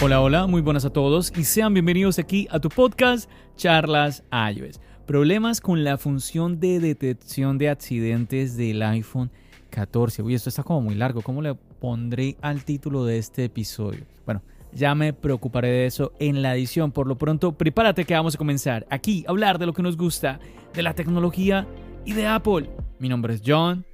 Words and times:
Hola, 0.00 0.20
hola, 0.20 0.46
muy 0.46 0.60
buenas 0.60 0.84
a 0.84 0.90
todos 0.90 1.32
y 1.36 1.42
sean 1.42 1.74
bienvenidos 1.74 2.20
aquí 2.20 2.46
a 2.52 2.60
tu 2.60 2.68
podcast 2.68 3.28
Charlas 3.56 4.22
iOS. 4.30 4.78
Problemas 5.06 5.60
con 5.60 5.82
la 5.82 5.98
función 5.98 6.60
de 6.60 6.78
detección 6.78 7.58
de 7.58 7.68
accidentes 7.68 8.56
del 8.56 8.80
iPhone 8.84 9.32
14. 9.70 10.22
Uy, 10.22 10.34
esto 10.34 10.50
está 10.50 10.62
como 10.62 10.82
muy 10.82 10.94
largo. 10.94 11.20
¿Cómo 11.20 11.42
le 11.42 11.52
pondré 11.54 12.36
al 12.42 12.64
título 12.64 13.04
de 13.04 13.18
este 13.18 13.46
episodio? 13.46 14.04
Bueno, 14.24 14.40
ya 14.72 14.94
me 14.94 15.12
preocuparé 15.12 15.68
de 15.68 15.86
eso 15.86 16.12
en 16.20 16.42
la 16.42 16.54
edición. 16.54 16.92
Por 16.92 17.08
lo 17.08 17.18
pronto, 17.18 17.50
prepárate 17.58 18.04
que 18.04 18.14
vamos 18.14 18.36
a 18.36 18.38
comenzar 18.38 18.86
aquí 18.90 19.24
a 19.26 19.30
hablar 19.30 19.58
de 19.58 19.66
lo 19.66 19.72
que 19.72 19.82
nos 19.82 19.96
gusta, 19.96 20.38
de 20.74 20.82
la 20.84 20.94
tecnología 20.94 21.66
y 22.04 22.12
de 22.12 22.28
Apple. 22.28 22.70
Mi 23.00 23.08
nombre 23.08 23.34
es 23.34 23.42
John. 23.44 23.84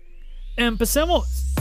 ¡Empecemos! 0.59 1.54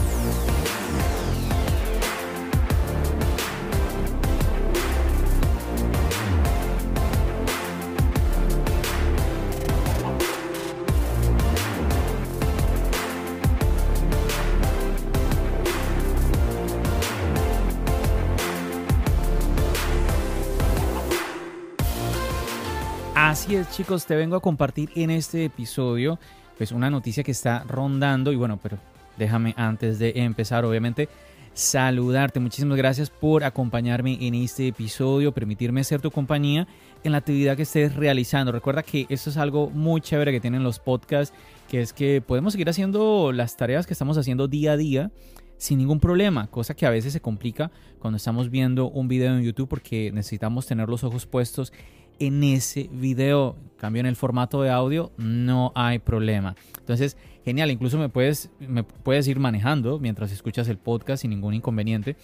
Así 23.34 23.56
es, 23.56 23.68
chicos, 23.72 24.06
te 24.06 24.14
vengo 24.14 24.36
a 24.36 24.40
compartir 24.40 24.90
en 24.94 25.10
este 25.10 25.46
episodio 25.46 26.20
pues 26.56 26.70
una 26.70 26.88
noticia 26.88 27.24
que 27.24 27.32
está 27.32 27.64
rondando 27.64 28.30
y 28.30 28.36
bueno, 28.36 28.60
pero 28.62 28.78
déjame 29.18 29.54
antes 29.56 29.98
de 29.98 30.12
empezar, 30.14 30.64
obviamente, 30.64 31.08
saludarte. 31.52 32.38
Muchísimas 32.38 32.78
gracias 32.78 33.10
por 33.10 33.42
acompañarme 33.42 34.18
en 34.20 34.36
este 34.36 34.68
episodio, 34.68 35.32
permitirme 35.32 35.82
ser 35.82 36.00
tu 36.00 36.12
compañía 36.12 36.68
en 37.02 37.10
la 37.10 37.18
actividad 37.18 37.56
que 37.56 37.64
estés 37.64 37.96
realizando. 37.96 38.52
Recuerda 38.52 38.84
que 38.84 39.04
esto 39.08 39.30
es 39.30 39.36
algo 39.36 39.68
muy 39.68 40.00
chévere 40.00 40.30
que 40.30 40.40
tienen 40.40 40.62
los 40.62 40.78
podcasts, 40.78 41.36
que 41.68 41.80
es 41.80 41.92
que 41.92 42.22
podemos 42.24 42.52
seguir 42.52 42.68
haciendo 42.68 43.32
las 43.32 43.56
tareas 43.56 43.84
que 43.84 43.94
estamos 43.94 44.16
haciendo 44.16 44.46
día 44.46 44.70
a 44.70 44.76
día 44.76 45.10
sin 45.56 45.78
ningún 45.78 45.98
problema, 45.98 46.46
cosa 46.48 46.74
que 46.74 46.86
a 46.86 46.90
veces 46.90 47.12
se 47.12 47.20
complica 47.20 47.72
cuando 47.98 48.16
estamos 48.16 48.50
viendo 48.50 48.90
un 48.90 49.08
video 49.08 49.36
en 49.36 49.42
YouTube 49.42 49.68
porque 49.68 50.12
necesitamos 50.12 50.66
tener 50.66 50.88
los 50.88 51.02
ojos 51.02 51.26
puestos 51.26 51.72
en 52.18 52.42
ese 52.44 52.88
video. 52.92 53.56
Cambio 53.76 54.00
en 54.00 54.06
el 54.06 54.16
formato 54.16 54.62
de 54.62 54.70
audio, 54.70 55.12
no 55.18 55.72
hay 55.74 55.98
problema. 55.98 56.56
Entonces, 56.78 57.16
genial, 57.44 57.70
incluso 57.70 57.98
me 57.98 58.08
puedes, 58.08 58.50
me 58.60 58.82
puedes 58.82 59.28
ir 59.28 59.38
manejando 59.38 59.98
mientras 59.98 60.32
escuchas 60.32 60.68
el 60.68 60.78
podcast 60.78 61.22
sin 61.22 61.30
ningún 61.30 61.54
inconveniente. 61.54 62.16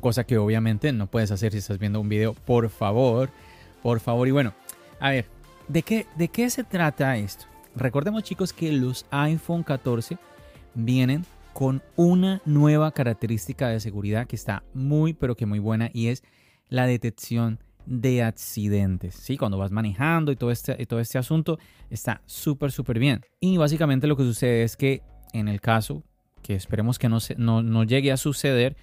Cosa 0.00 0.24
que 0.24 0.38
obviamente 0.38 0.92
no 0.92 1.08
puedes 1.08 1.30
hacer 1.32 1.52
si 1.52 1.58
estás 1.58 1.78
viendo 1.78 2.00
un 2.00 2.08
video. 2.08 2.34
Por 2.34 2.68
favor, 2.68 3.30
por 3.82 3.98
favor. 3.98 4.28
Y 4.28 4.30
bueno, 4.30 4.52
a 5.00 5.10
ver, 5.10 5.26
¿de 5.66 5.82
qué, 5.82 6.06
de 6.16 6.28
qué 6.28 6.48
se 6.50 6.62
trata 6.62 7.16
esto? 7.16 7.46
Recordemos 7.74 8.22
chicos 8.22 8.52
que 8.52 8.70
los 8.72 9.06
iPhone 9.10 9.62
14 9.64 10.18
vienen 10.74 11.24
con 11.52 11.82
una 11.96 12.40
nueva 12.44 12.92
característica 12.92 13.68
de 13.68 13.80
seguridad 13.80 14.28
que 14.28 14.36
está 14.36 14.62
muy 14.74 15.12
pero 15.12 15.36
que 15.36 15.46
muy 15.46 15.58
buena 15.58 15.90
y 15.92 16.06
es 16.06 16.22
la 16.68 16.86
detección 16.86 17.58
de 17.88 18.22
accidentes. 18.22 19.14
¿sí? 19.14 19.36
Cuando 19.36 19.58
vas 19.58 19.70
manejando 19.70 20.30
y 20.30 20.36
todo 20.36 20.50
este, 20.50 20.74
todo 20.86 21.00
este 21.00 21.18
asunto 21.18 21.58
está 21.90 22.22
súper, 22.26 22.70
súper 22.70 22.98
bien. 22.98 23.22
Y 23.40 23.56
básicamente 23.56 24.06
lo 24.06 24.16
que 24.16 24.24
sucede 24.24 24.62
es 24.62 24.76
que 24.76 25.02
en 25.32 25.48
el 25.48 25.60
caso, 25.60 26.02
que 26.42 26.54
esperemos 26.54 26.98
que 26.98 27.08
no, 27.08 27.20
se, 27.20 27.34
no, 27.36 27.62
no 27.62 27.84
llegue 27.84 28.12
a 28.12 28.16
suceder, 28.16 28.76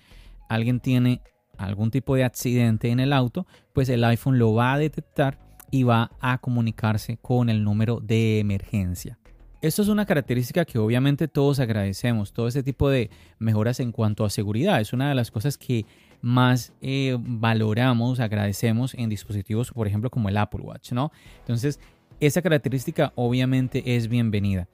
alguien 0.50 0.80
tiene 0.80 1.22
algún 1.58 1.92
tipo 1.92 2.16
de 2.16 2.23
accidente 2.23 2.89
en 2.89 3.00
el 3.00 3.14
auto, 3.14 3.47
pues 3.73 3.89
el 3.89 4.03
iPhone 4.03 4.40
lo 4.40 4.53
va 4.53 4.74
a 4.74 4.78
detectar 4.78 5.40
y 5.72 5.84
va 5.84 6.12
a 6.19 6.38
comunicarse 6.40 7.18
con 7.18 7.50
el 7.50 7.63
número 7.63 8.00
de 8.02 8.40
emergencia. 8.40 9.18
Esto 9.62 9.81
es 9.81 9.88
una 9.88 10.06
característica 10.06 10.63
que 10.63 10.78
obviamente 10.78 11.28
todos 11.28 11.59
agradecemos, 11.59 12.34
todo 12.34 12.47
este 12.47 12.62
tipo 12.62 12.90
de 12.90 13.09
mejoras 13.40 13.79
en 13.79 13.91
cuanto 13.91 14.24
a 14.24 14.29
seguridad. 14.29 14.79
Es 14.79 14.94
una 14.94 15.09
de 15.09 15.16
las 15.16 15.31
cosas 15.31 15.58
que 15.58 15.85
más 16.22 16.74
eh, 16.81 17.18
valoramos, 17.20 18.20
agradecemos 18.20 18.94
en 18.96 19.09
dispositivos, 19.09 19.72
por 19.72 19.88
ejemplo, 19.88 20.09
como 20.09 20.30
el 20.30 20.38
Apple 20.38 20.62
Watch, 20.62 20.92
¿no? 20.92 21.12
Entonces, 21.40 21.80
esa 22.20 22.42
característica 22.42 23.12
obviamente 23.16 23.96
es 23.96 24.08
bienvenida. 24.08 24.68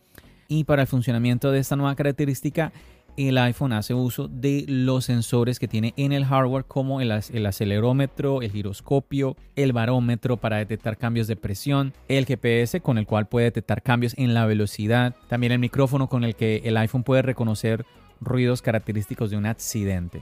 Y 0.47 0.65
para 0.65 0.81
el 0.81 0.87
funcionamiento 0.87 1.51
de 1.51 1.59
esta 1.59 1.75
nueva 1.75 1.95
característica, 1.95 2.71
el 3.17 3.37
iPhone 3.37 3.73
hace 3.73 3.93
uso 3.93 4.27
de 4.27 4.65
los 4.67 5.05
sensores 5.05 5.59
que 5.59 5.67
tiene 5.67 5.93
en 5.97 6.11
el 6.11 6.25
hardware 6.25 6.65
como 6.65 7.01
el, 7.01 7.11
el, 7.11 7.45
acelerómetro, 7.45 8.41
el 8.41 8.51
giroscopio, 8.51 9.35
el 9.55 9.73
barómetro 9.73 10.37
para 10.37 10.57
detectar 10.57 10.97
cambios 10.97 11.27
de 11.27 11.35
presión, 11.35 11.93
el 12.07 12.25
GPS 12.25 12.81
con 12.81 12.97
el 12.97 13.05
cual 13.05 13.27
puede 13.27 13.45
detectar 13.45 13.81
cambios 13.81 14.13
en 14.17 14.33
la 14.33 14.45
velocidad, 14.45 15.15
también 15.27 15.51
el 15.51 15.59
micrófono 15.59 16.07
con 16.07 16.23
el 16.23 16.35
que 16.35 16.61
el 16.63 16.77
iPhone 16.77 17.03
puede 17.03 17.21
reconocer 17.21 17.85
ruidos 18.19 18.61
característicos 18.61 19.31
de 19.31 19.37
un 19.37 19.45
accidente. 19.45 20.21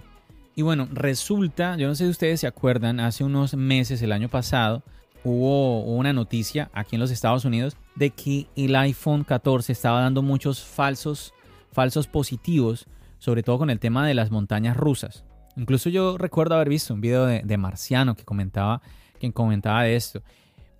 Y 0.59 0.61
bueno, 0.61 0.89
resulta, 0.91 1.77
yo 1.77 1.87
no 1.87 1.95
sé 1.95 2.03
si 2.03 2.09
ustedes 2.09 2.41
se 2.41 2.45
acuerdan, 2.45 2.99
hace 2.99 3.23
unos 3.23 3.53
meses, 3.55 4.01
el 4.01 4.11
año 4.11 4.27
pasado, 4.27 4.83
hubo 5.23 5.83
una 5.83 6.11
noticia 6.11 6.69
aquí 6.73 6.97
en 6.97 6.99
los 6.99 7.11
Estados 7.11 7.45
Unidos 7.45 7.77
de 7.95 8.09
que 8.09 8.47
el 8.57 8.75
iPhone 8.75 9.23
14 9.23 9.71
estaba 9.71 10.01
dando 10.01 10.21
muchos 10.21 10.61
falsos, 10.61 11.33
falsos 11.71 12.07
positivos, 12.07 12.87
sobre 13.19 13.41
todo 13.41 13.57
con 13.57 13.69
el 13.69 13.79
tema 13.79 14.05
de 14.05 14.13
las 14.13 14.31
montañas 14.31 14.75
rusas. 14.75 15.23
Incluso 15.55 15.89
yo 15.89 16.17
recuerdo 16.17 16.55
haber 16.55 16.67
visto 16.67 16.93
un 16.93 16.99
video 16.99 17.25
de, 17.25 17.57
Marciano 17.57 18.17
que 18.17 18.25
comentaba, 18.25 18.81
quien 19.17 19.31
comentaba 19.31 19.83
de 19.83 19.95
esto. 19.95 20.23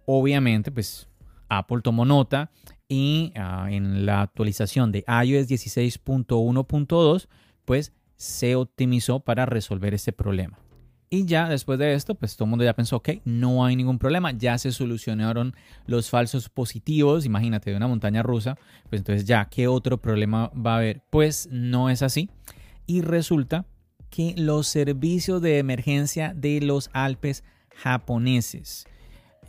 Obviamente, 0.05 0.73
pues 0.73 1.07
Apple 1.47 1.79
tomó 1.81 2.03
nota 2.03 2.51
y 2.89 3.31
ah, 3.37 3.67
en 3.71 4.05
la 4.05 4.23
actualización 4.23 4.91
de 4.91 5.05
iOS 5.07 5.47
16.1.2, 5.47 7.29
pues 7.63 7.93
se 8.19 8.55
optimizó 8.55 9.21
para 9.21 9.45
resolver 9.45 9.93
este 9.93 10.11
problema. 10.11 10.59
Y 11.09 11.25
ya 11.25 11.47
después 11.47 11.79
de 11.79 11.93
esto, 11.93 12.15
pues 12.15 12.35
todo 12.35 12.45
el 12.45 12.49
mundo 12.49 12.65
ya 12.65 12.75
pensó, 12.75 12.97
ok, 12.97 13.09
no 13.23 13.65
hay 13.65 13.77
ningún 13.77 13.97
problema, 13.97 14.31
ya 14.31 14.57
se 14.57 14.73
solucionaron 14.73 15.55
los 15.87 16.09
falsos 16.09 16.49
positivos, 16.49 17.25
imagínate, 17.25 17.71
de 17.71 17.77
una 17.77 17.87
montaña 17.87 18.21
rusa, 18.21 18.57
pues 18.89 18.99
entonces 18.99 19.25
ya, 19.25 19.45
¿qué 19.45 19.67
otro 19.67 19.97
problema 19.97 20.49
va 20.49 20.73
a 20.73 20.77
haber? 20.77 21.01
Pues 21.09 21.47
no 21.49 21.89
es 21.89 22.03
así. 22.03 22.29
Y 22.85 23.01
resulta 23.01 23.65
que 24.09 24.35
los 24.37 24.67
servicios 24.67 25.41
de 25.41 25.57
emergencia 25.57 26.33
de 26.35 26.59
los 26.59 26.89
Alpes 26.93 27.45
japoneses, 27.73 28.85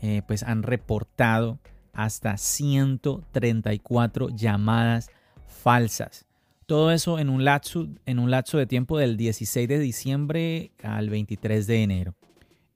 eh, 0.01 0.23
pues 0.27 0.45
han 0.45 0.63
reportado 0.63 1.59
hasta 1.93 2.37
134 2.37 4.29
llamadas 4.31 5.11
falsas. 5.47 6.30
Todo 6.71 6.93
eso 6.93 7.19
en 7.19 7.31
un, 7.31 7.45
lapso, 7.45 7.89
en 8.07 8.21
un 8.21 8.31
lapso 8.31 8.57
de 8.57 8.65
tiempo 8.65 8.97
del 8.97 9.17
16 9.17 9.69
de 9.69 9.81
diciembre 9.81 10.71
al 10.85 11.11
23 11.11 11.67
de 11.67 11.83
enero. 11.83 12.15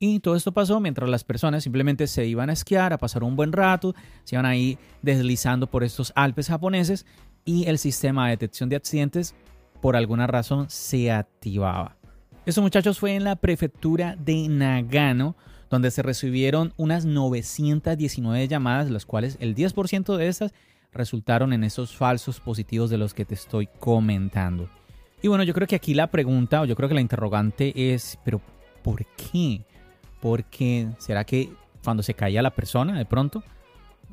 Y 0.00 0.19
todo 0.19 0.34
esto 0.34 0.50
pasó 0.50 0.81
mientras 0.81 1.09
las 1.09 1.22
personas 1.22 1.62
simplemente 1.62 2.09
se 2.09 2.27
iban 2.27 2.50
a 2.50 2.54
esquiar, 2.54 2.93
a 2.93 2.99
pasar 2.99 3.22
un 3.22 3.37
buen 3.37 3.53
rato, 3.53 3.94
se 4.25 4.34
iban 4.34 4.47
ahí 4.47 4.78
deslizando 5.03 5.69
por 5.71 5.84
estos 5.84 6.12
Alpes 6.16 6.49
japoneses 6.49 7.06
y 7.44 7.66
el 7.66 7.78
sistema 7.78 8.25
de 8.25 8.31
detección 8.33 8.69
de 8.69 8.75
accidentes 8.75 9.37
por 9.81 9.94
alguna 9.94 10.27
razón 10.27 10.69
se 10.71 11.12
activaba. 11.12 11.97
Eso 12.47 12.62
muchachos 12.62 12.99
fue 12.99 13.15
en 13.15 13.22
la 13.22 13.37
prefectura 13.37 14.16
de 14.16 14.49
Nagano, 14.49 15.37
donde 15.71 15.93
se 15.93 16.03
recibieron 16.03 16.72
unas 16.77 17.04
919 17.04 18.49
llamadas, 18.49 18.91
las 18.91 19.06
cuales 19.06 19.37
el 19.38 19.54
10% 19.54 20.16
de 20.16 20.27
estas 20.27 20.53
resultaron 20.94 21.53
en 21.53 21.65
esos 21.65 21.97
falsos 21.97 22.41
positivos 22.41 22.88
de 22.88 22.99
los 22.99 23.12
que 23.12 23.25
te 23.25 23.34
estoy 23.34 23.69
comentando. 23.81 24.69
Y 25.22 25.28
bueno, 25.28 25.45
yo 25.45 25.54
creo 25.54 25.66
que 25.66 25.77
aquí 25.77 25.95
la 25.95 26.07
pregunta, 26.07 26.60
o 26.60 26.65
yo 26.65 26.77
creo 26.77 26.89
que 26.89 26.95
la 26.95 27.01
interrogante 27.01 27.95
es, 27.95 28.19
pero 28.24 28.41
¿por 28.83 29.04
qué? 29.16 29.65
Porque 30.21 30.89
será 30.98 31.24
que 31.24 31.51
cuando 31.83 32.03
se 32.03 32.15
caía 32.15 32.42
la 32.42 32.54
persona, 32.54 32.97
de 32.97 33.04
pronto, 33.04 33.42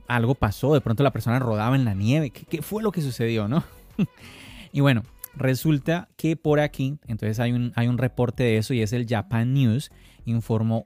algo 0.08 0.36
pasó, 0.36 0.74
de 0.74 0.82
pronto 0.82 1.04
la 1.04 1.12
persona 1.12 1.40
rodaba 1.40 1.76
en 1.76 1.86
la 1.86 1.94
nieve, 1.94 2.32
¿qué, 2.32 2.62
fue 2.62 2.82
lo 2.82 2.92
que 2.92 3.02
sucedió, 3.02 3.48
no? 3.48 3.64
y 4.72 4.82
bueno, 4.82 5.04
resulta 5.36 6.10
que 6.18 6.36
por 6.36 6.60
aquí, 6.60 6.98
entonces 7.08 7.40
hay 7.40 7.52
un, 7.52 7.72
hay 7.76 7.88
un 7.88 7.98
reporte 7.98 8.44
de 8.44 8.58
eso 8.58 8.74
y 8.74 8.82
es 8.82 8.94
el 8.94 9.06
Japan 9.08 9.54
News, 9.54 9.92
informó 10.26 10.86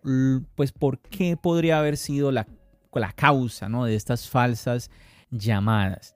pues 0.55 0.71
por 0.71 0.99
qué 0.99 1.37
podría 1.37 1.79
haber 1.79 1.97
sido 1.97 2.31
la, 2.31 2.47
la 2.93 3.11
causa, 3.11 3.69
¿no? 3.69 3.85
De 3.85 3.95
estas 3.95 4.29
falsas 4.29 4.89
llamadas. 5.37 6.15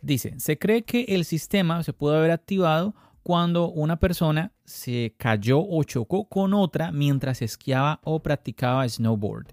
Dice, 0.00 0.34
se 0.38 0.58
cree 0.58 0.82
que 0.82 1.04
el 1.08 1.24
sistema 1.24 1.82
se 1.82 1.92
pudo 1.92 2.16
haber 2.16 2.30
activado 2.30 2.94
cuando 3.22 3.68
una 3.68 3.98
persona 3.98 4.52
se 4.64 5.14
cayó 5.18 5.60
o 5.60 5.82
chocó 5.82 6.28
con 6.28 6.54
otra 6.54 6.92
mientras 6.92 7.42
esquiaba 7.42 8.00
o 8.04 8.22
practicaba 8.22 8.88
snowboard. 8.88 9.48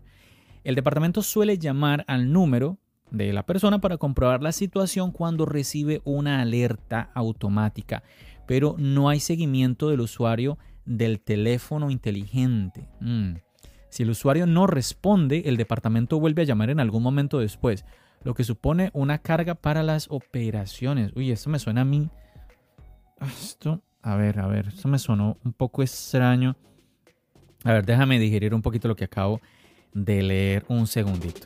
El 0.63 0.75
departamento 0.75 1.21
suele 1.21 1.57
llamar 1.57 2.05
al 2.07 2.31
número 2.31 2.77
de 3.11 3.33
la 3.33 3.45
persona 3.45 3.79
para 3.79 3.97
comprobar 3.97 4.41
la 4.41 4.51
situación 4.51 5.11
cuando 5.11 5.45
recibe 5.45 6.01
una 6.05 6.41
alerta 6.41 7.11
automática, 7.13 8.03
pero 8.47 8.75
no 8.77 9.09
hay 9.09 9.19
seguimiento 9.19 9.89
del 9.89 10.01
usuario 10.01 10.57
del 10.85 11.19
teléfono 11.19 11.89
inteligente. 11.89 12.87
Mm. 12.99 13.35
Si 13.89 14.03
el 14.03 14.09
usuario 14.09 14.45
no 14.45 14.67
responde, 14.67 15.43
el 15.45 15.57
departamento 15.57 16.19
vuelve 16.19 16.41
a 16.41 16.45
llamar 16.45 16.69
en 16.69 16.79
algún 16.79 17.03
momento 17.03 17.39
después, 17.39 17.85
lo 18.25 18.33
que 18.33 18.43
supone 18.43 18.89
una 18.93 19.19
carga 19.19 19.53
para 19.53 19.83
las 19.83 20.07
operaciones. 20.09 21.11
Uy, 21.15 21.31
esto 21.31 21.51
me 21.51 21.59
suena 21.59 21.81
a 21.81 21.85
mí. 21.85 22.09
Ah, 23.19 23.27
esto, 23.27 23.83
a 24.01 24.15
ver, 24.15 24.39
a 24.39 24.47
ver, 24.47 24.69
esto 24.69 24.87
me 24.87 24.97
sonó 24.97 25.37
un 25.45 25.53
poco 25.53 25.83
extraño. 25.83 26.57
A 27.63 27.73
ver, 27.73 27.85
déjame 27.85 28.17
digerir 28.17 28.55
un 28.55 28.63
poquito 28.63 28.87
lo 28.87 28.95
que 28.95 29.03
acabo 29.03 29.41
de 29.93 30.23
leer 30.23 30.65
un 30.69 30.87
segundito. 30.87 31.45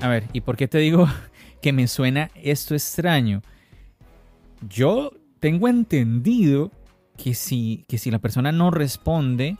A 0.00 0.08
ver, 0.08 0.24
¿y 0.32 0.40
por 0.40 0.56
qué 0.56 0.68
te 0.68 0.78
digo 0.78 1.06
que 1.60 1.74
me 1.74 1.86
suena 1.86 2.30
esto 2.34 2.74
extraño? 2.74 3.42
Yo 4.68 5.12
tengo 5.40 5.68
entendido 5.68 6.70
que 7.16 7.34
si, 7.34 7.84
que 7.88 7.98
si 7.98 8.10
la 8.10 8.18
persona 8.18 8.52
no 8.52 8.70
responde, 8.70 9.56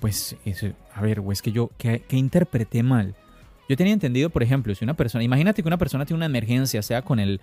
pues, 0.00 0.36
a 0.94 1.00
ver, 1.00 1.20
o 1.20 1.32
es 1.32 1.42
que 1.42 1.52
yo, 1.52 1.70
que, 1.78 2.02
interpreté 2.10 2.82
mal. 2.82 3.14
Yo 3.68 3.76
tenía 3.76 3.92
entendido, 3.92 4.30
por 4.30 4.42
ejemplo, 4.42 4.74
si 4.74 4.84
una 4.84 4.94
persona, 4.94 5.24
imagínate 5.24 5.62
que 5.62 5.68
una 5.68 5.78
persona 5.78 6.04
tiene 6.04 6.18
una 6.18 6.26
emergencia, 6.26 6.82
sea 6.82 7.02
con 7.02 7.20
el, 7.20 7.40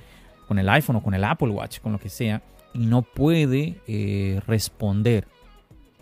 con 0.48 0.60
el 0.60 0.68
iPhone 0.70 0.98
o 0.98 1.04
con 1.04 1.14
el 1.14 1.24
Apple 1.24 1.50
Watch, 1.50 1.80
con 1.80 1.92
lo 1.92 2.00
que 2.00 2.10
sea, 2.10 2.42
y 2.74 2.86
no 2.86 3.02
puede 3.02 3.82
eh, 3.88 4.42
responder, 4.46 5.28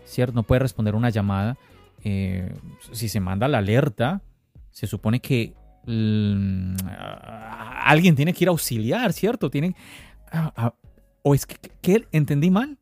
¿cierto? 0.04 0.34
No 0.34 0.42
puede 0.42 0.60
responder 0.60 0.94
una 0.94 1.10
llamada. 1.10 1.56
Eh, 2.04 2.52
si 2.92 3.08
se 3.08 3.20
manda 3.20 3.48
la 3.48 3.58
alerta, 3.58 4.22
se 4.70 4.86
supone 4.86 5.20
que 5.20 5.54
Mm, 5.90 6.76
alguien 7.82 8.14
tiene 8.14 8.34
que 8.34 8.44
ir 8.44 8.48
a 8.48 8.50
auxiliar, 8.50 9.14
¿cierto? 9.14 9.48
Tienen, 9.48 9.74
¿O 11.22 11.34
es 11.34 11.46
que, 11.46 12.06
entendí 12.12 12.50
mal? 12.50 12.78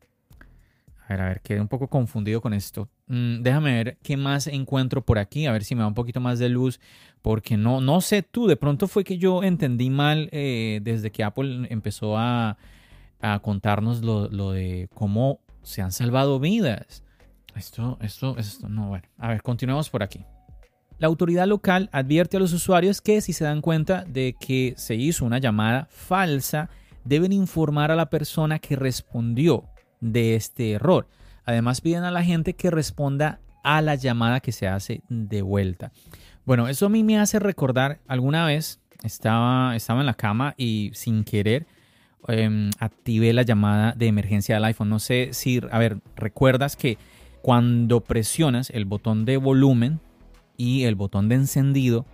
A 1.06 1.08
ver, 1.08 1.20
a 1.20 1.28
ver, 1.28 1.40
quedé 1.40 1.60
un 1.60 1.68
poco 1.68 1.88
confundido 1.88 2.40
con 2.40 2.52
esto. 2.52 2.88
Mm, 3.06 3.42
déjame 3.42 3.72
ver 3.72 3.98
qué 4.02 4.16
más 4.16 4.48
encuentro 4.48 5.04
por 5.04 5.18
aquí, 5.18 5.46
a 5.46 5.52
ver 5.52 5.62
si 5.62 5.74
me 5.74 5.82
da 5.82 5.86
un 5.86 5.94
poquito 5.94 6.20
más 6.20 6.38
de 6.38 6.48
luz, 6.48 6.80
porque 7.22 7.56
no, 7.56 7.80
no 7.80 8.00
sé 8.00 8.22
tú, 8.22 8.46
de 8.46 8.56
pronto 8.56 8.88
fue 8.88 9.04
que 9.04 9.18
yo 9.18 9.42
entendí 9.42 9.90
mal 9.90 10.28
eh, 10.32 10.80
desde 10.82 11.12
que 11.12 11.22
Apple 11.22 11.68
empezó 11.70 12.16
a, 12.18 12.56
contarnos 13.42 14.02
lo, 14.02 14.52
de 14.52 14.88
cómo 14.94 15.40
se 15.62 15.82
han 15.82 15.90
salvado 15.90 16.38
vidas. 16.38 17.02
Esto, 17.56 17.98
esto, 18.00 18.36
esto, 18.38 18.68
no, 18.68 18.88
bueno, 18.88 19.08
a 19.18 19.28
ver, 19.28 19.42
continuemos 19.42 19.90
por 19.90 20.02
aquí. 20.04 20.24
La 20.98 21.08
autoridad 21.08 21.46
local 21.46 21.88
advierte 21.92 22.36
a 22.36 22.40
los 22.40 22.52
usuarios 22.52 23.00
que 23.00 23.20
si 23.20 23.32
se 23.32 23.44
dan 23.44 23.60
cuenta 23.60 24.04
de 24.04 24.36
que 24.38 24.74
se 24.76 24.94
hizo 24.94 25.24
una 25.24 25.38
llamada 25.38 25.88
falsa, 25.90 26.70
deben 27.06 27.32
informar 27.32 27.90
a 27.90 27.96
la 27.96 28.10
persona 28.10 28.58
que 28.58 28.76
respondió 28.76 29.64
de 30.00 30.34
este 30.34 30.72
error. 30.72 31.08
Además 31.44 31.80
piden 31.80 32.04
a 32.04 32.10
la 32.10 32.24
gente 32.24 32.54
que 32.54 32.70
responda 32.70 33.40
a 33.62 33.80
la 33.82 33.94
llamada 33.94 34.40
que 34.40 34.52
se 34.52 34.68
hace 34.68 35.02
de 35.08 35.42
vuelta. 35.42 35.92
Bueno, 36.44 36.68
eso 36.68 36.86
a 36.86 36.88
mí 36.88 37.02
me 37.02 37.18
hace 37.18 37.38
recordar 37.38 37.98
alguna 38.06 38.46
vez 38.46 38.80
estaba, 39.02 39.74
estaba 39.74 40.00
en 40.00 40.06
la 40.06 40.14
cama 40.14 40.54
y 40.56 40.90
sin 40.94 41.24
querer 41.24 41.66
em, 42.28 42.70
activé 42.78 43.32
la 43.32 43.42
llamada 43.42 43.92
de 43.96 44.06
emergencia 44.06 44.54
del 44.54 44.64
iPhone. 44.64 44.88
No 44.88 44.98
sé 44.98 45.30
si, 45.32 45.60
a 45.70 45.78
ver, 45.78 45.98
recuerdas 46.16 46.76
que 46.76 46.98
cuando 47.42 48.00
presionas 48.00 48.70
el 48.70 48.84
botón 48.84 49.24
de 49.24 49.36
volumen 49.36 50.00
y 50.56 50.84
el 50.84 50.94
botón 50.94 51.28
de 51.28 51.36
encendido. 51.36 52.06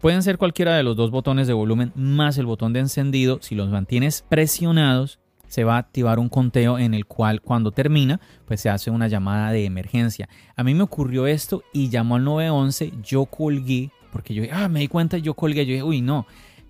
Pueden 0.00 0.22
ser 0.22 0.38
cualquiera 0.38 0.76
de 0.76 0.82
los 0.82 0.96
dos 0.96 1.10
botones 1.10 1.46
de 1.46 1.52
volumen 1.52 1.92
más 1.94 2.36
el 2.38 2.46
botón 2.46 2.72
de 2.72 2.80
encendido. 2.80 3.38
Si 3.40 3.54
los 3.54 3.70
mantienes 3.70 4.24
presionados, 4.28 5.18
se 5.48 5.64
va 5.64 5.76
a 5.76 5.78
activar 5.78 6.18
un 6.18 6.28
conteo 6.28 6.78
en 6.78 6.94
el 6.94 7.06
cual 7.06 7.40
cuando 7.40 7.70
termina, 7.70 8.20
pues 8.46 8.60
se 8.60 8.68
hace 8.68 8.90
una 8.90 9.08
llamada 9.08 9.52
de 9.52 9.64
emergencia. 9.64 10.28
A 10.56 10.64
mí 10.64 10.74
me 10.74 10.82
ocurrió 10.82 11.26
esto 11.26 11.62
y 11.72 11.88
llamó 11.88 12.16
al 12.16 12.24
911, 12.24 12.92
yo 13.02 13.24
colgué, 13.26 13.90
porque 14.12 14.34
yo 14.34 14.42
ah, 14.52 14.68
me 14.68 14.80
di 14.80 14.88
cuenta, 14.88 15.16
yo 15.18 15.34
colgué, 15.34 15.64
yo 15.64 15.72
dije, 15.72 15.82
uy, 15.82 16.00
no, 16.00 16.26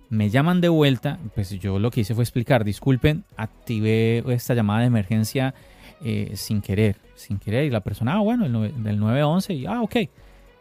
me 0.09 0.29
llaman 0.29 0.61
de 0.61 0.69
vuelta, 0.69 1.19
pues 1.33 1.49
yo 1.59 1.79
lo 1.79 1.91
que 1.91 2.01
hice 2.01 2.13
fue 2.13 2.23
explicar, 2.23 2.63
disculpen, 2.63 3.23
activé 3.37 4.23
esta 4.31 4.53
llamada 4.53 4.81
de 4.81 4.87
emergencia 4.87 5.55
eh, 6.03 6.31
sin 6.35 6.61
querer, 6.61 6.97
sin 7.15 7.39
querer, 7.39 7.65
y 7.65 7.71
la 7.71 7.81
persona, 7.81 8.13
ah, 8.13 8.19
bueno, 8.19 8.45
el, 8.45 8.83
del 8.83 8.99
911, 8.99 9.53
y 9.53 9.65
ah, 9.65 9.81
ok 9.81 9.95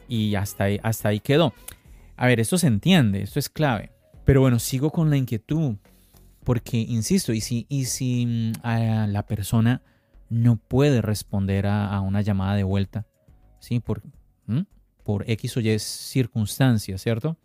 y 0.08 0.34
hasta 0.34 0.64
ahí, 0.64 0.80
hasta 0.82 1.08
ahí 1.10 1.20
quedó. 1.20 1.52
A 2.16 2.26
ver, 2.26 2.40
esto 2.40 2.58
se 2.58 2.66
entiende, 2.66 3.22
esto 3.22 3.38
es 3.38 3.48
clave. 3.48 3.92
Pero 4.24 4.40
bueno, 4.40 4.58
sigo 4.58 4.90
con 4.90 5.10
la 5.10 5.16
inquietud. 5.16 5.76
Porque, 6.44 6.76
insisto, 6.78 7.32
y 7.32 7.40
si, 7.40 7.66
y 7.68 7.86
si 7.86 8.26
mm, 8.26 8.52
la 8.62 9.24
persona 9.26 9.82
no 10.28 10.56
puede 10.56 11.00
responder 11.00 11.66
a, 11.66 12.00
una 12.00 12.20
llamada 12.20 12.54
de 12.54 12.64
vuelta, 12.64 13.06
¿sí? 13.60 13.80
Por, 13.80 14.02
por 15.02 15.28
X 15.30 15.56
o 15.56 15.60
Y 15.60 15.78
circunstancias, 15.78 17.02
¿cierto? 17.02 17.36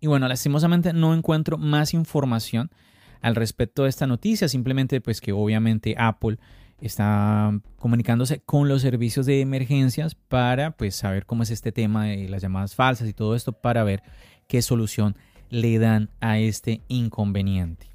Y 0.00 0.06
bueno, 0.06 0.28
lastimosamente 0.28 0.92
no 0.92 1.14
encuentro 1.14 1.58
más 1.58 1.92
información 1.92 2.70
al 3.20 3.34
respecto 3.34 3.82
de 3.82 3.88
esta 3.88 4.06
noticia, 4.06 4.48
simplemente 4.48 5.00
pues 5.00 5.20
que 5.20 5.32
obviamente 5.32 5.96
Apple 5.98 6.38
está 6.80 7.58
comunicándose 7.78 8.40
con 8.40 8.68
los 8.68 8.82
servicios 8.82 9.26
de 9.26 9.40
emergencias 9.40 10.14
para 10.14 10.72
pues 10.72 10.94
saber 10.94 11.26
cómo 11.26 11.42
es 11.42 11.50
este 11.50 11.72
tema 11.72 12.06
de 12.06 12.28
las 12.28 12.42
llamadas 12.42 12.74
falsas 12.74 13.08
y 13.08 13.12
todo 13.12 13.34
esto 13.34 13.52
para 13.52 13.84
ver 13.84 14.02
qué 14.46 14.62
solución 14.62 15.16
le 15.50 15.78
dan 15.78 16.10
a 16.20 16.38
este 16.38 16.82
inconveniente. 16.88 17.88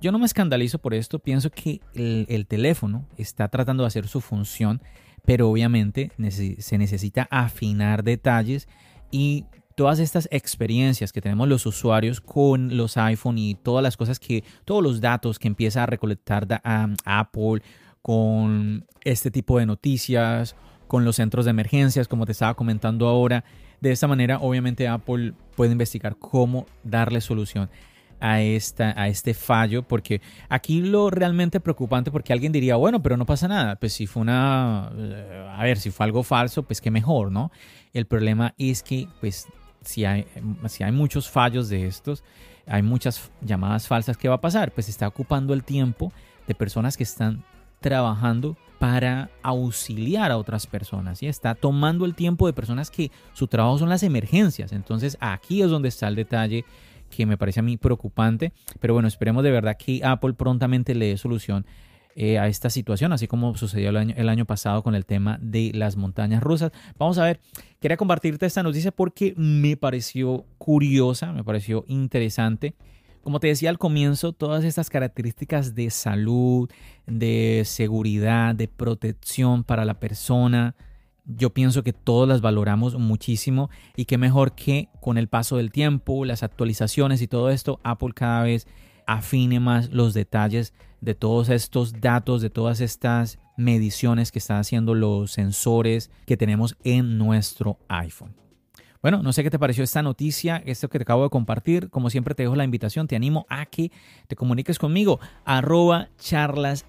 Yo 0.00 0.12
no 0.12 0.18
me 0.18 0.26
escandalizo 0.26 0.78
por 0.78 0.94
esto, 0.94 1.18
pienso 1.18 1.50
que 1.50 1.80
el, 1.94 2.46
teléfono 2.46 3.06
está 3.16 3.48
tratando 3.48 3.82
de 3.82 3.88
hacer 3.88 4.06
su 4.06 4.20
función, 4.20 4.80
pero 5.24 5.50
obviamente 5.50 6.12
se 6.58 6.78
necesita 6.78 7.26
afinar 7.30 8.04
detalles 8.04 8.68
y 9.10 9.46
todas 9.74 9.98
estas 9.98 10.28
experiencias 10.30 11.12
que 11.12 11.20
tenemos 11.20 11.48
los 11.48 11.66
usuarios 11.66 12.20
con 12.20 12.76
los 12.76 12.96
iPhone 12.96 13.38
y 13.38 13.54
todas 13.54 13.82
las 13.82 13.96
cosas 13.96 14.20
que, 14.20 14.44
todos 14.64 14.82
los 14.82 15.00
datos 15.00 15.38
que 15.38 15.48
empieza 15.48 15.82
a 15.82 15.86
recolectar 15.86 16.46
Apple 17.04 17.62
con 18.02 18.86
este 19.04 19.30
tipo 19.30 19.58
de 19.58 19.66
noticias, 19.66 20.56
con 20.86 21.04
los 21.04 21.16
centros 21.16 21.44
de 21.44 21.50
emergencias, 21.50 22.08
como 22.08 22.26
te 22.26 22.32
estaba 22.32 22.54
comentando 22.54 23.06
ahora. 23.06 23.44
De 23.80 23.92
esta 23.92 24.08
manera, 24.08 24.38
obviamente, 24.38 24.88
Apple 24.88 25.34
puede 25.56 25.72
investigar 25.72 26.16
cómo 26.16 26.66
darle 26.82 27.20
solución 27.20 27.70
a, 28.20 28.40
esta, 28.40 29.00
a 29.00 29.08
este 29.08 29.34
fallo, 29.34 29.82
porque 29.82 30.20
aquí 30.48 30.80
lo 30.82 31.10
realmente 31.10 31.60
preocupante, 31.60 32.10
porque 32.10 32.32
alguien 32.32 32.52
diría, 32.52 32.76
bueno, 32.76 33.02
pero 33.02 33.16
no 33.16 33.26
pasa 33.26 33.46
nada, 33.46 33.76
pues 33.76 33.92
si 33.92 34.06
fue 34.06 34.22
una, 34.22 34.88
a 34.88 35.62
ver, 35.62 35.78
si 35.78 35.90
fue 35.90 36.04
algo 36.04 36.22
falso, 36.22 36.64
pues 36.64 36.80
qué 36.80 36.90
mejor, 36.90 37.30
¿no? 37.30 37.52
El 37.92 38.06
problema 38.06 38.54
es 38.58 38.82
que, 38.82 39.08
pues, 39.20 39.46
si 39.82 40.04
hay, 40.04 40.26
si 40.66 40.82
hay 40.82 40.92
muchos 40.92 41.30
fallos 41.30 41.68
de 41.68 41.86
estos, 41.86 42.24
hay 42.66 42.82
muchas 42.82 43.30
llamadas 43.40 43.86
falsas, 43.86 44.16
¿qué 44.16 44.28
va 44.28 44.36
a 44.36 44.40
pasar? 44.40 44.72
Pues 44.72 44.88
está 44.88 45.06
ocupando 45.06 45.54
el 45.54 45.64
tiempo 45.64 46.12
de 46.46 46.54
personas 46.54 46.96
que 46.96 47.04
están 47.04 47.44
trabajando 47.80 48.56
para 48.78 49.30
auxiliar 49.42 50.30
a 50.30 50.38
otras 50.38 50.66
personas 50.66 51.22
y 51.22 51.26
está 51.26 51.54
tomando 51.54 52.04
el 52.04 52.14
tiempo 52.14 52.46
de 52.46 52.52
personas 52.52 52.90
que 52.90 53.10
su 53.32 53.48
trabajo 53.48 53.78
son 53.78 53.88
las 53.88 54.02
emergencias. 54.02 54.72
Entonces 54.72 55.16
aquí 55.20 55.62
es 55.62 55.70
donde 55.70 55.88
está 55.88 56.08
el 56.08 56.14
detalle 56.14 56.64
que 57.10 57.26
me 57.26 57.36
parece 57.36 57.60
a 57.60 57.62
mí 57.62 57.76
preocupante, 57.76 58.52
pero 58.80 58.94
bueno, 58.94 59.08
esperemos 59.08 59.42
de 59.42 59.50
verdad 59.50 59.76
que 59.76 60.00
Apple 60.04 60.34
prontamente 60.34 60.94
le 60.94 61.06
dé 61.06 61.16
solución 61.16 61.66
eh, 62.14 62.38
a 62.38 62.48
esta 62.48 62.68
situación, 62.68 63.12
así 63.12 63.26
como 63.26 63.56
sucedió 63.56 63.90
el 63.90 63.96
año, 63.96 64.14
el 64.16 64.28
año 64.28 64.44
pasado 64.44 64.82
con 64.82 64.94
el 64.94 65.06
tema 65.06 65.38
de 65.40 65.70
las 65.74 65.96
montañas 65.96 66.42
rusas. 66.42 66.72
Vamos 66.98 67.16
a 67.18 67.24
ver, 67.24 67.40
quería 67.80 67.96
compartirte 67.96 68.44
esta 68.44 68.62
noticia 68.62 68.90
porque 68.90 69.34
me 69.36 69.76
pareció 69.76 70.44
curiosa, 70.58 71.32
me 71.32 71.44
pareció 71.44 71.84
interesante. 71.88 72.74
Como 73.22 73.40
te 73.40 73.48
decía 73.48 73.70
al 73.70 73.78
comienzo, 73.78 74.32
todas 74.32 74.64
estas 74.64 74.90
características 74.90 75.74
de 75.74 75.90
salud, 75.90 76.70
de 77.06 77.62
seguridad, 77.64 78.54
de 78.54 78.68
protección 78.68 79.64
para 79.64 79.84
la 79.84 80.00
persona, 80.00 80.74
yo 81.24 81.50
pienso 81.50 81.82
que 81.82 81.92
todos 81.92 82.26
las 82.26 82.40
valoramos 82.40 82.98
muchísimo 82.98 83.68
y 83.96 84.06
que 84.06 84.16
mejor 84.16 84.54
que 84.54 84.88
con 85.00 85.18
el 85.18 85.28
paso 85.28 85.58
del 85.58 85.70
tiempo, 85.70 86.24
las 86.24 86.42
actualizaciones 86.42 87.20
y 87.20 87.28
todo 87.28 87.50
esto, 87.50 87.80
Apple 87.84 88.12
cada 88.14 88.44
vez 88.44 88.66
afine 89.06 89.60
más 89.60 89.90
los 89.90 90.14
detalles 90.14 90.72
de 91.00 91.14
todos 91.14 91.48
estos 91.50 92.00
datos, 92.00 92.40
de 92.40 92.50
todas 92.50 92.80
estas 92.80 93.38
mediciones 93.56 94.32
que 94.32 94.38
están 94.38 94.58
haciendo 94.58 94.94
los 94.94 95.32
sensores 95.32 96.10
que 96.26 96.36
tenemos 96.36 96.76
en 96.82 97.18
nuestro 97.18 97.78
iPhone. 97.88 98.47
Bueno, 99.00 99.22
no 99.22 99.32
sé 99.32 99.44
qué 99.44 99.50
te 99.50 99.58
pareció 99.60 99.84
esta 99.84 100.02
noticia, 100.02 100.60
esto 100.66 100.88
que 100.88 100.98
te 100.98 101.04
acabo 101.04 101.22
de 101.22 101.30
compartir. 101.30 101.88
Como 101.88 102.10
siempre 102.10 102.34
te 102.34 102.42
dejo 102.42 102.56
la 102.56 102.64
invitación, 102.64 103.06
te 103.06 103.14
animo 103.14 103.46
a 103.48 103.66
que 103.66 103.92
te 104.26 104.34
comuniques 104.34 104.78
conmigo. 104.78 105.20
Arroba 105.44 106.08
charlas 106.18 106.84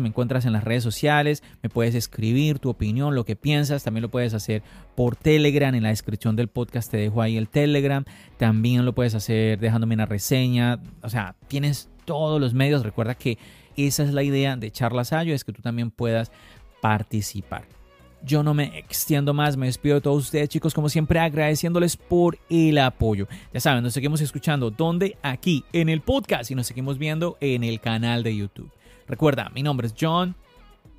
me 0.00 0.08
encuentras 0.08 0.46
en 0.46 0.52
las 0.52 0.64
redes 0.64 0.82
sociales, 0.82 1.42
me 1.62 1.68
puedes 1.68 1.94
escribir 1.94 2.58
tu 2.58 2.70
opinión, 2.70 3.14
lo 3.14 3.24
que 3.24 3.36
piensas, 3.36 3.84
también 3.84 4.02
lo 4.02 4.10
puedes 4.10 4.34
hacer 4.34 4.62
por 4.96 5.16
Telegram, 5.16 5.74
en 5.74 5.82
la 5.82 5.90
descripción 5.90 6.34
del 6.34 6.48
podcast 6.48 6.90
te 6.90 6.96
dejo 6.96 7.22
ahí 7.22 7.36
el 7.36 7.48
Telegram, 7.48 8.04
también 8.38 8.84
lo 8.84 8.94
puedes 8.94 9.14
hacer 9.14 9.58
dejándome 9.58 9.94
una 9.94 10.06
reseña, 10.06 10.80
o 11.02 11.08
sea, 11.08 11.36
tienes 11.48 11.88
todos 12.04 12.40
los 12.40 12.54
medios, 12.54 12.82
recuerda 12.82 13.14
que 13.14 13.38
esa 13.76 14.02
es 14.02 14.12
la 14.12 14.22
idea 14.22 14.56
de 14.56 14.70
Charlas 14.70 15.12
Ayo, 15.12 15.34
es 15.34 15.44
que 15.44 15.52
tú 15.52 15.62
también 15.62 15.90
puedas 15.90 16.32
participar. 16.80 17.79
Yo 18.22 18.42
no 18.42 18.54
me 18.54 18.78
extiendo 18.78 19.32
más, 19.32 19.56
me 19.56 19.66
despido 19.66 19.96
de 19.96 20.00
todos 20.02 20.24
ustedes 20.24 20.48
chicos, 20.48 20.74
como 20.74 20.88
siempre 20.88 21.18
agradeciéndoles 21.18 21.96
por 21.96 22.38
el 22.48 22.78
apoyo. 22.78 23.28
Ya 23.52 23.60
saben, 23.60 23.82
nos 23.82 23.94
seguimos 23.94 24.20
escuchando 24.20 24.70
donde 24.70 25.16
aquí 25.22 25.64
en 25.72 25.88
el 25.88 26.02
podcast 26.02 26.50
y 26.50 26.54
nos 26.54 26.66
seguimos 26.66 26.98
viendo 26.98 27.38
en 27.40 27.64
el 27.64 27.80
canal 27.80 28.22
de 28.22 28.36
YouTube. 28.36 28.70
Recuerda, 29.06 29.50
mi 29.54 29.62
nombre 29.62 29.86
es 29.86 29.94
John. 29.98 30.36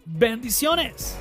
Bendiciones. 0.06 1.18